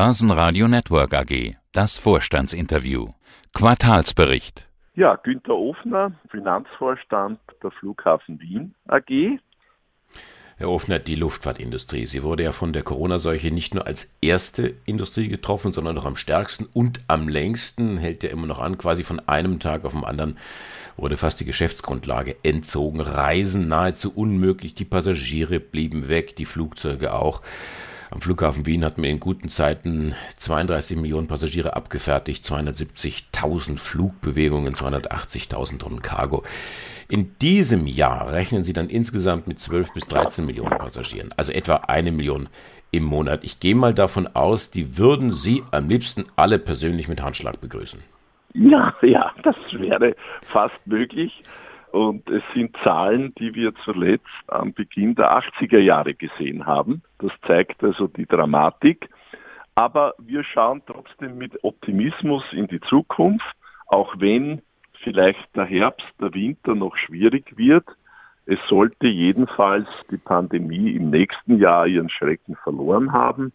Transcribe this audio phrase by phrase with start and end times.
[0.00, 1.56] Börsenradio Network AG.
[1.72, 3.08] Das Vorstandsinterview.
[3.52, 4.68] Quartalsbericht.
[4.94, 9.40] Ja, Günter Ofner, Finanzvorstand der Flughafen Wien AG.
[10.56, 12.06] Herr Ofner, die Luftfahrtindustrie.
[12.06, 16.14] Sie wurde ja von der Corona-Seuche nicht nur als erste Industrie getroffen, sondern noch am
[16.14, 20.04] stärksten und am längsten, hält ja immer noch an, quasi von einem Tag auf den
[20.04, 20.38] anderen
[20.96, 23.00] wurde fast die Geschäftsgrundlage entzogen.
[23.00, 27.42] Reisen nahezu unmöglich, die Passagiere blieben weg, die Flugzeuge auch.
[28.10, 35.78] Am Flughafen Wien hatten wir in guten Zeiten 32 Millionen Passagiere abgefertigt, 270.000 Flugbewegungen, 280.000
[35.78, 36.42] Tonnen Cargo.
[37.10, 41.76] In diesem Jahr rechnen sie dann insgesamt mit 12 bis 13 Millionen Passagieren, also etwa
[41.86, 42.48] eine Million
[42.92, 43.44] im Monat.
[43.44, 48.00] Ich gehe mal davon aus, die würden Sie am liebsten alle persönlich mit Handschlag begrüßen.
[48.54, 51.42] Ja, ja, das wäre fast möglich.
[51.92, 57.02] Und es sind Zahlen, die wir zuletzt am Beginn der 80er Jahre gesehen haben.
[57.18, 59.08] Das zeigt also die Dramatik.
[59.74, 63.46] Aber wir schauen trotzdem mit Optimismus in die Zukunft,
[63.86, 64.60] auch wenn
[65.02, 67.86] vielleicht der Herbst, der Winter noch schwierig wird.
[68.44, 73.52] Es sollte jedenfalls die Pandemie im nächsten Jahr ihren Schrecken verloren haben.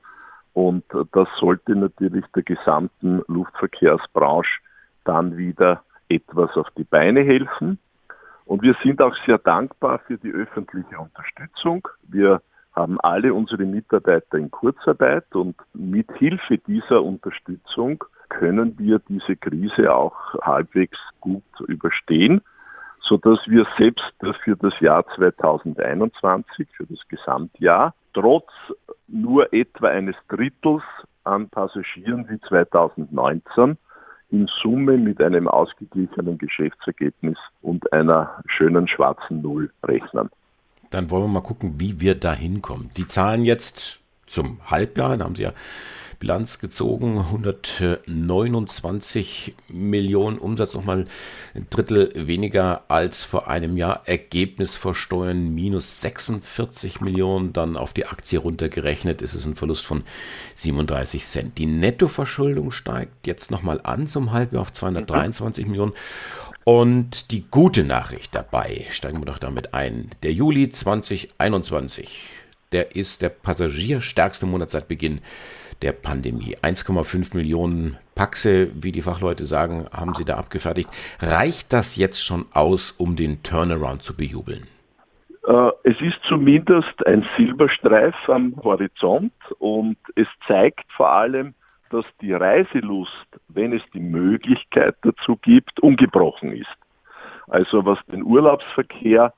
[0.54, 4.60] Und das sollte natürlich der gesamten Luftverkehrsbranche
[5.04, 7.80] dann wieder etwas auf die Beine helfen.
[8.46, 11.88] Und wir sind auch sehr dankbar für die öffentliche Unterstützung.
[12.04, 12.42] Wir
[12.76, 19.94] haben alle unsere Mitarbeiter in Kurzarbeit und mit Hilfe dieser Unterstützung können wir diese Krise
[19.94, 22.42] auch halbwegs gut überstehen,
[23.00, 24.04] so dass wir selbst
[24.44, 28.50] für das Jahr 2021, für das Gesamtjahr, trotz
[29.08, 30.84] nur etwa eines Drittels
[31.24, 33.78] an Passagieren wie 2019
[34.34, 40.30] in Summe mit einem ausgeglichenen Geschäftsergebnis und einer schönen schwarzen Null rechnen.
[40.90, 42.90] Dann wollen wir mal gucken, wie wir da hinkommen.
[42.98, 45.54] Die Zahlen jetzt zum Halbjahr, da haben Sie ja
[46.24, 51.04] Bilanz gezogen, 129 Millionen Umsatz, nochmal
[51.54, 54.04] ein Drittel weniger als vor einem Jahr.
[54.06, 59.86] Ergebnis vor Steuern minus 46 Millionen, dann auf die Aktie runtergerechnet ist es ein Verlust
[59.86, 60.04] von
[60.56, 61.58] 37 Cent.
[61.58, 65.72] Die Nettoverschuldung steigt jetzt nochmal an zum Halbjahr auf 223 mhm.
[65.72, 65.92] Millionen.
[66.64, 70.10] Und die gute Nachricht dabei, steigen wir doch damit ein.
[70.24, 72.28] Der Juli 2021,
[72.72, 75.20] der ist der passagierstärkste Monat seit Beginn
[75.84, 76.56] der Pandemie.
[76.62, 80.90] 1,5 Millionen Paxe, wie die Fachleute sagen, haben sie da abgefertigt.
[81.20, 84.68] Reicht das jetzt schon aus, um den Turnaround zu bejubeln?
[85.46, 91.54] Äh, es ist zumindest ein Silberstreif am Horizont und es zeigt vor allem,
[91.90, 96.76] dass die Reiselust, wenn es die Möglichkeit dazu gibt, ungebrochen ist.
[97.48, 99.34] Also was den Urlaubsverkehr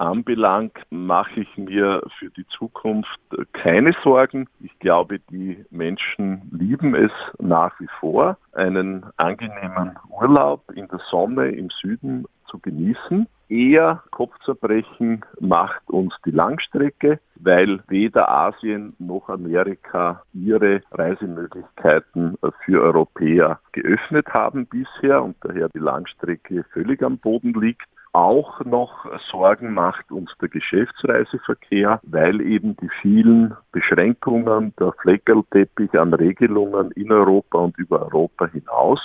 [0.00, 3.20] anbelangt, mache ich mir für die Zukunft
[3.52, 4.48] keine Sorgen.
[4.60, 11.50] Ich glaube, die Menschen lieben es nach wie vor, einen angenehmen Urlaub in der Sonne
[11.50, 13.26] im Süden zu genießen.
[13.48, 23.58] Eher Kopfzerbrechen macht uns die Langstrecke, weil weder Asien noch Amerika ihre Reisemöglichkeiten für Europäer
[23.72, 27.88] geöffnet haben bisher und daher die Langstrecke völlig am Boden liegt.
[28.12, 36.12] Auch noch Sorgen macht uns der Geschäftsreiseverkehr, weil eben die vielen Beschränkungen, der Fleckerlteppich an
[36.14, 39.00] Regelungen in Europa und über Europa hinaus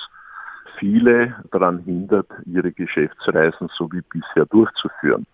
[0.79, 5.25] viele daran hindert, ihre Geschäftsreisen so wie bisher durchzuführen.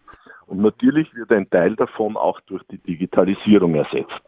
[0.48, 4.22] Und natürlich wird ein Teil davon auch durch die Digitalisierung ersetzt.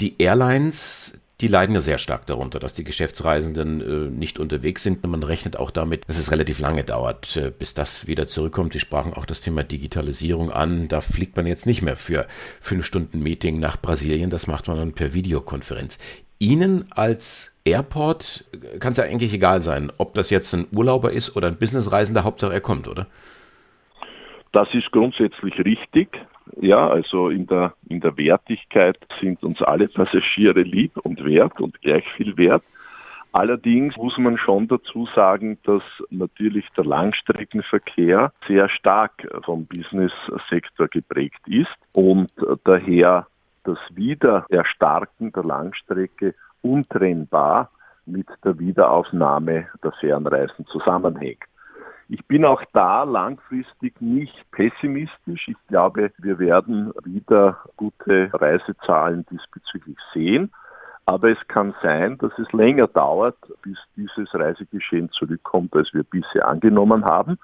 [0.00, 5.04] Die Airlines, die leiden ja sehr stark darunter, dass die Geschäftsreisenden äh, nicht unterwegs sind.
[5.04, 8.72] Und man rechnet auch damit, dass es relativ lange dauert, äh, bis das wieder zurückkommt.
[8.72, 10.88] Sie sprachen auch das Thema Digitalisierung an.
[10.88, 12.26] Da fliegt man jetzt nicht mehr für
[12.60, 14.30] fünf Stunden Meeting nach Brasilien.
[14.30, 15.98] Das macht man dann per Videokonferenz.
[16.38, 18.44] Ihnen als Airport
[18.78, 22.24] kann es ja eigentlich egal sein, ob das jetzt ein Urlauber ist oder ein Businessreisender,
[22.24, 23.06] Hauptsache er kommt, oder?
[24.52, 26.08] Das ist grundsätzlich richtig.
[26.60, 31.80] Ja, also in der, in der Wertigkeit sind uns alle Passagiere lieb und wert und
[31.82, 32.62] gleich viel wert.
[33.32, 41.46] Allerdings muss man schon dazu sagen, dass natürlich der Langstreckenverkehr sehr stark vom Business-Sektor geprägt
[41.46, 42.30] ist und
[42.64, 43.26] daher
[43.64, 47.70] das Wiedererstarken der Langstrecke untrennbar
[48.06, 51.44] mit der Wiederaufnahme der Fernreisen zusammenhängt.
[52.08, 55.48] Ich bin auch da langfristig nicht pessimistisch.
[55.48, 60.52] Ich glaube, wir werden wieder gute Reisezahlen diesbezüglich sehen.
[61.04, 66.48] Aber es kann sein, dass es länger dauert, bis dieses Reisegeschehen zurückkommt, als wir bisher
[66.48, 67.38] angenommen haben.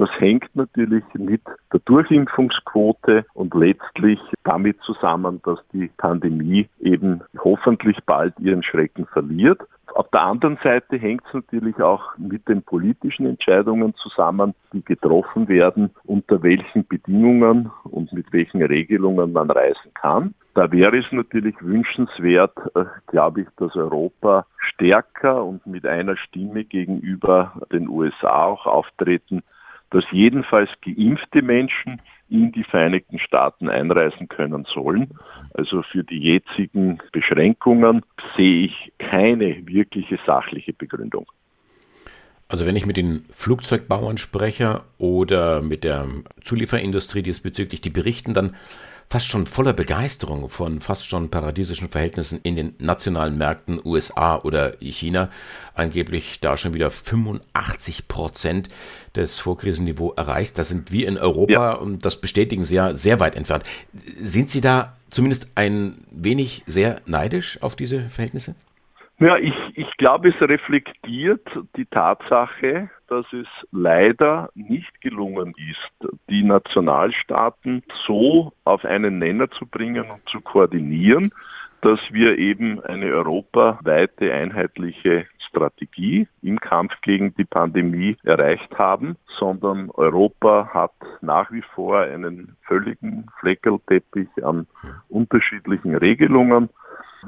[0.00, 7.98] Das hängt natürlich mit der Durchimpfungsquote und letztlich damit zusammen, dass die Pandemie eben hoffentlich
[8.06, 9.60] bald ihren Schrecken verliert.
[9.94, 15.48] Auf der anderen Seite hängt es natürlich auch mit den politischen Entscheidungen zusammen, die getroffen
[15.48, 20.32] werden, unter welchen Bedingungen und mit welchen Regelungen man reisen kann.
[20.54, 26.64] Da wäre es natürlich wünschenswert, äh, glaube ich, dass Europa stärker und mit einer Stimme
[26.64, 29.42] gegenüber den USA auch auftreten,
[29.90, 35.08] dass jedenfalls geimpfte Menschen in die Vereinigten Staaten einreisen können sollen.
[35.54, 38.02] Also für die jetzigen Beschränkungen
[38.36, 41.26] sehe ich keine wirkliche sachliche Begründung.
[42.48, 46.06] Also wenn ich mit den Flugzeugbauern spreche oder mit der
[46.42, 48.54] Zulieferindustrie diesbezüglich, die berichten dann
[49.10, 54.76] fast schon voller Begeisterung von fast schon paradiesischen Verhältnissen in den nationalen Märkten USA oder
[54.78, 55.30] China.
[55.74, 58.68] Angeblich da schon wieder 85 Prozent
[59.16, 60.56] des Vorkrisenniveau erreicht.
[60.56, 61.72] Da sind wir in Europa, ja.
[61.72, 63.64] und das bestätigen Sie ja, sehr weit entfernt.
[63.92, 68.54] Sind Sie da zumindest ein wenig sehr neidisch auf diese Verhältnisse?
[69.22, 71.46] Ja, ich, ich glaube, es reflektiert
[71.76, 79.66] die Tatsache, dass es leider nicht gelungen ist, die Nationalstaaten so auf einen Nenner zu
[79.66, 81.32] bringen und zu koordinieren,
[81.82, 89.90] dass wir eben eine europaweite einheitliche Strategie im Kampf gegen die Pandemie erreicht haben, sondern
[89.90, 94.66] Europa hat nach wie vor einen völligen Fleckerlteppich an
[95.10, 96.70] unterschiedlichen Regelungen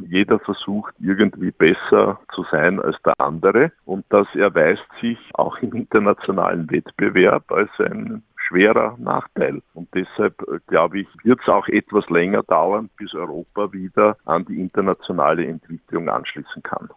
[0.06, 5.72] jeder versucht irgendwie besser zu sein als der andere und das erweist sich auch im
[5.74, 9.62] internationalen Wettbewerb als ein schwerer Nachteil.
[9.74, 14.44] Und deshalb, äh, glaube ich, wird es auch etwas länger dauern, bis Europa wieder an
[14.44, 16.88] die internationale Entwicklung anschließen kann.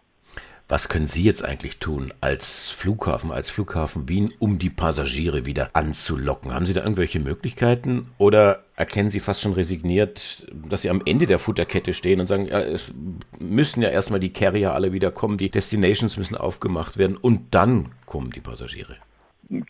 [0.68, 5.70] Was können Sie jetzt eigentlich tun als Flughafen, als Flughafen Wien, um die Passagiere wieder
[5.74, 6.52] anzulocken?
[6.52, 11.26] Haben Sie da irgendwelche Möglichkeiten oder erkennen Sie fast schon resigniert, dass Sie am Ende
[11.26, 12.92] der Futterkette stehen und sagen, ja, es
[13.38, 17.92] müssen ja erstmal die Carrier alle wieder kommen, die Destinations müssen aufgemacht werden und dann
[18.04, 18.96] kommen die Passagiere?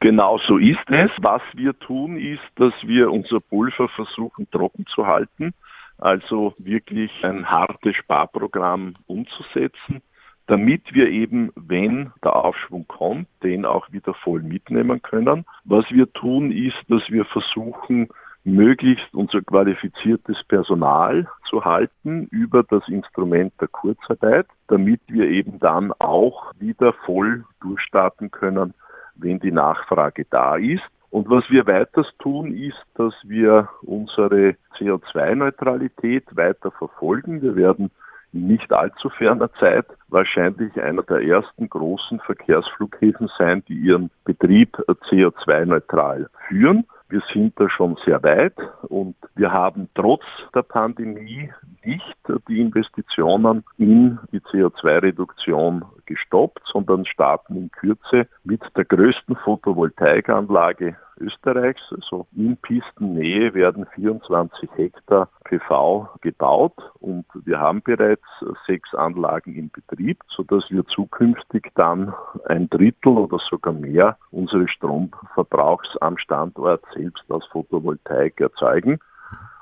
[0.00, 1.10] Genau so ist es.
[1.18, 5.52] Was wir tun, ist, dass wir unser Pulver versuchen trocken zu halten,
[5.98, 10.00] also wirklich ein hartes Sparprogramm umzusetzen
[10.46, 15.44] damit wir eben, wenn der Aufschwung kommt, den auch wieder voll mitnehmen können.
[15.64, 18.08] Was wir tun, ist, dass wir versuchen,
[18.44, 25.92] möglichst unser qualifiziertes Personal zu halten über das Instrument der Kurzarbeit, damit wir eben dann
[25.98, 28.72] auch wieder voll durchstarten können,
[29.16, 30.84] wenn die Nachfrage da ist.
[31.10, 37.42] Und was wir weiters tun, ist, dass wir unsere CO2-Neutralität weiter verfolgen.
[37.42, 37.90] Wir werden
[38.32, 44.76] nicht allzu ferner Zeit wahrscheinlich einer der ersten großen Verkehrsflughäfen sein, die ihren Betrieb
[45.10, 46.86] CO2-neutral führen.
[47.08, 48.56] Wir sind da schon sehr weit
[48.88, 50.24] und wir haben trotz
[50.54, 51.52] der Pandemie
[51.84, 52.16] nicht
[52.48, 61.82] die Investitionen in die CO2-Reduktion gestoppt, sondern starten in Kürze mit der größten Photovoltaikanlage Österreichs.
[61.90, 68.24] Also in Pistennähe werden 24 Hektar PV gebaut und wir haben bereits
[68.66, 72.14] sechs Anlagen in Betrieb, sodass wir zukünftig dann
[72.46, 78.98] ein Drittel oder sogar mehr unseres Stromverbrauchs am Standort selbst aus Photovoltaik erzeugen.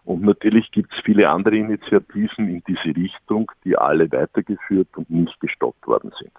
[0.05, 5.39] Und natürlich gibt es viele andere Initiativen in diese Richtung, die alle weitergeführt und nicht
[5.41, 6.33] gestoppt worden sind.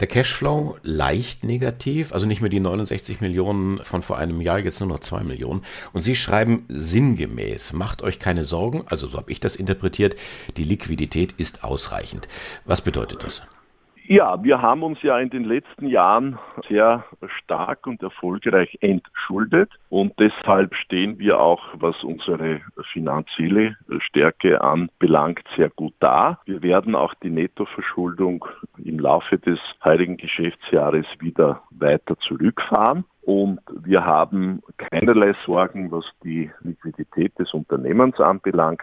[0.00, 4.80] Der Cashflow leicht negativ, also nicht mehr die 69 Millionen von vor einem Jahr, jetzt
[4.80, 5.62] nur noch 2 Millionen.
[5.92, 10.16] Und Sie schreiben sinngemäß, macht euch keine Sorgen, also so habe ich das interpretiert,
[10.56, 12.26] die Liquidität ist ausreichend.
[12.64, 13.42] Was bedeutet das?
[14.06, 17.04] Ja, wir haben uns ja in den letzten Jahren sehr
[17.38, 22.60] stark und erfolgreich entschuldet und deshalb stehen wir auch, was unsere
[22.92, 26.40] finanzielle Stärke anbelangt, sehr gut da.
[26.46, 28.44] Wir werden auch die Nettoverschuldung
[28.84, 33.04] im Laufe des heurigen Geschäftsjahres wieder weiter zurückfahren.
[33.22, 38.82] Und wir haben keinerlei Sorgen, was die Liquidität des Unternehmens anbelangt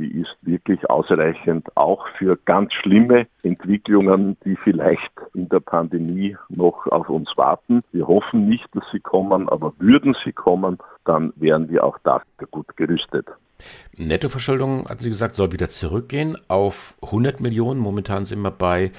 [0.00, 6.86] die ist wirklich ausreichend auch für ganz schlimme Entwicklungen, die vielleicht in der Pandemie noch
[6.86, 7.82] auf uns warten.
[7.92, 12.48] Wir hoffen nicht, dass sie kommen, aber würden sie kommen, dann wären wir auch dafür
[12.50, 13.26] gut gerüstet.
[13.96, 17.78] Nettoverschuldung, hatten Sie gesagt, soll wieder zurückgehen auf 100 Millionen.
[17.78, 18.90] Momentan sind wir bei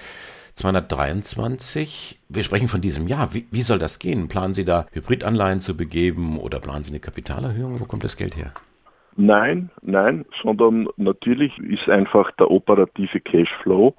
[0.54, 2.20] 223.
[2.30, 3.34] Wir sprechen von diesem Jahr.
[3.34, 4.28] Wie, wie soll das gehen?
[4.28, 7.80] Planen Sie da Hybridanleihen zu begeben oder planen Sie eine Kapitalerhöhung?
[7.80, 8.54] Wo kommt das Geld her?
[9.16, 13.96] Nein, nein, sondern natürlich ist einfach der operative Cashflow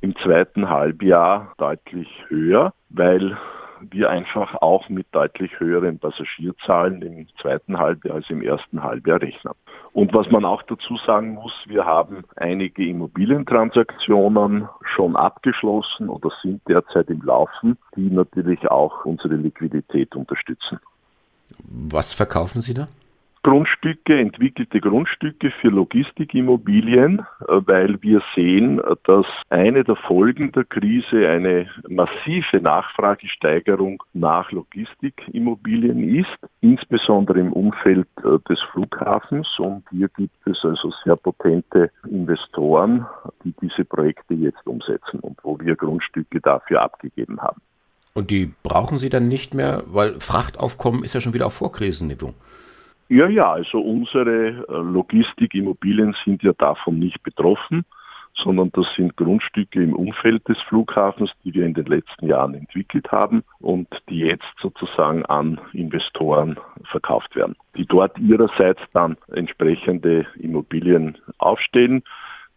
[0.00, 3.36] im zweiten Halbjahr deutlich höher, weil
[3.90, 9.54] wir einfach auch mit deutlich höheren Passagierzahlen im zweiten Halbjahr als im ersten Halbjahr rechnen.
[9.92, 16.62] Und was man auch dazu sagen muss, wir haben einige Immobilientransaktionen schon abgeschlossen oder sind
[16.68, 20.78] derzeit im Laufen, die natürlich auch unsere Liquidität unterstützen.
[21.58, 22.88] Was verkaufen Sie da?
[23.44, 31.28] Grundstücke, entwickelte Grundstücke für Logistikimmobilien, äh, weil wir sehen, dass eine der Folgen der Krise
[31.28, 39.46] eine massive Nachfragesteigerung nach Logistikimmobilien ist, insbesondere im Umfeld äh, des Flughafens.
[39.58, 43.06] Und hier gibt es also sehr potente Investoren,
[43.44, 47.60] die diese Projekte jetzt umsetzen und wo wir Grundstücke dafür abgegeben haben.
[48.14, 52.32] Und die brauchen Sie dann nicht mehr, weil Frachtaufkommen ist ja schon wieder auf Vorkrisenniveau.
[53.08, 57.84] Ja, ja, also unsere äh, Logistikimmobilien sind ja davon nicht betroffen,
[58.42, 63.12] sondern das sind Grundstücke im Umfeld des Flughafens, die wir in den letzten Jahren entwickelt
[63.12, 66.58] haben und die jetzt sozusagen an Investoren
[66.90, 72.02] verkauft werden, die dort ihrerseits dann entsprechende Immobilien aufstellen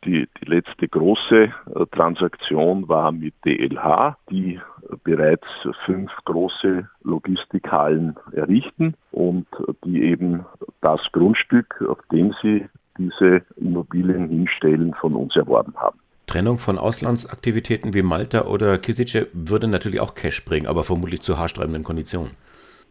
[0.08, 4.60] die, die letzte große äh, Transaktion war mit DLH, die
[5.04, 5.46] bereits
[5.86, 9.48] fünf große Logistikhallen errichten und
[9.84, 10.46] die eben
[10.82, 12.66] das Grundstück, auf dem sie
[12.98, 16.00] diese Immobilien hinstellen, von uns erworben haben.
[16.26, 21.38] Trennung von Auslandsaktivitäten wie Malta oder Kisice würde natürlich auch Cash bringen, aber vermutlich zu
[21.38, 22.32] haarstreibenden Konditionen.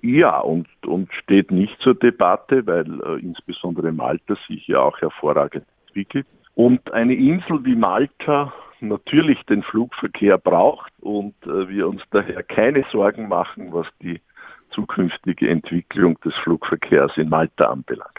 [0.02, 5.64] Ja, und, und steht nicht zur Debatte, weil äh, insbesondere Malta sich ja auch hervorragend
[5.88, 6.26] entwickelt.
[6.56, 12.82] Und eine Insel wie Malta natürlich den Flugverkehr braucht und äh, wir uns daher keine
[12.90, 14.22] Sorgen machen, was die
[14.70, 18.18] zukünftige Entwicklung des Flugverkehrs in Malta anbelangt.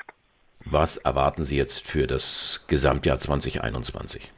[0.66, 4.32] Was erwarten Sie jetzt für das Gesamtjahr 2021?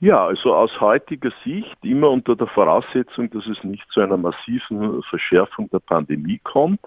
[0.00, 5.04] Ja, also aus heutiger Sicht, immer unter der Voraussetzung, dass es nicht zu einer massiven
[5.04, 6.80] Verschärfung der Pandemie kommt,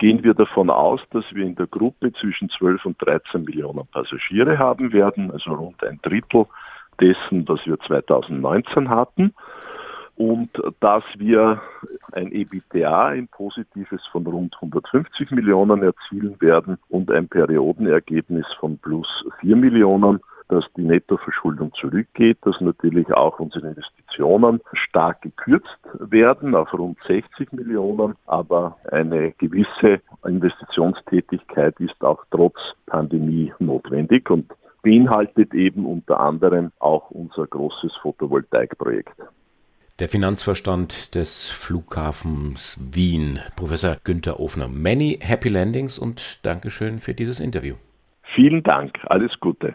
[0.00, 4.58] gehen wir davon aus, dass wir in der Gruppe zwischen 12 und 13 Millionen Passagiere
[4.58, 6.46] haben werden, also rund ein Drittel
[6.98, 9.34] dessen, was wir 2019 hatten.
[10.16, 11.60] Und dass wir
[12.12, 19.06] ein EBITDA, ein positives von rund 150 Millionen erzielen werden und ein Periodenergebnis von plus
[19.40, 26.72] 4 Millionen dass die Nettoverschuldung zurückgeht, dass natürlich auch unsere Investitionen stark gekürzt werden auf
[26.72, 34.52] rund 60 Millionen, aber eine gewisse Investitionstätigkeit ist auch trotz Pandemie notwendig und
[34.82, 39.14] beinhaltet eben unter anderem auch unser großes Photovoltaikprojekt.
[40.00, 44.66] Der Finanzverstand des Flughafens Wien, Professor Günther Ofner.
[44.66, 47.74] Many happy landings und Dankeschön für dieses Interview.
[48.34, 49.74] Vielen Dank, alles Gute.